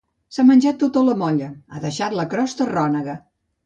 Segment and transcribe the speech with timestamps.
[0.37, 3.23] S'ha menjat tota la molla, ha deixat la crosta rònega.